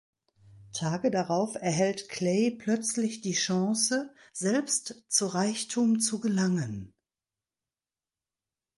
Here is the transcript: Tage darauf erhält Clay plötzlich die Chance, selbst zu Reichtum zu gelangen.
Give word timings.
Tage 0.73 1.11
darauf 1.11 1.53
erhält 1.53 2.09
Clay 2.09 2.49
plötzlich 2.49 3.21
die 3.21 3.33
Chance, 3.35 4.11
selbst 4.33 5.05
zu 5.09 5.27
Reichtum 5.27 5.99
zu 5.99 6.19
gelangen. 6.19 6.91